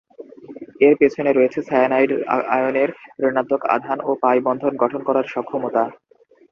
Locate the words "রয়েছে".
1.31-1.59